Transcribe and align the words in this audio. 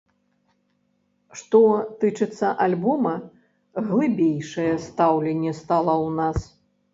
Што 1.41 1.59
тычыцца 2.03 2.47
альбома, 2.65 3.11
глыбейшае 3.91 4.67
стаўленне 4.87 5.53
стала 5.61 5.93
ў 6.05 6.09
нас. 6.23 6.39